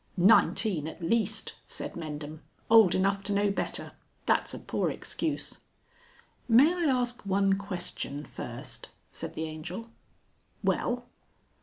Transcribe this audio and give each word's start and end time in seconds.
"Nineteen 0.17 0.87
at 0.87 1.03
least," 1.03 1.53
said 1.67 1.93
Mendham. 1.95 2.39
"Old 2.71 2.95
enough 2.95 3.21
to 3.21 3.33
know 3.33 3.51
better. 3.51 3.91
That's 4.25 4.51
a 4.55 4.57
poor 4.57 4.89
excuse." 4.89 5.59
"May 6.49 6.73
I 6.73 6.85
ask 6.85 7.21
one 7.21 7.53
question 7.53 8.25
first?" 8.25 8.89
said 9.11 9.35
the 9.35 9.43
Angel. 9.43 9.91
"Well?" 10.63 11.05